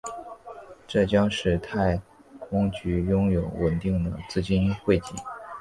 [0.87, 2.01] 这将使太
[2.39, 5.13] 空局拥有稳定的资金汇集。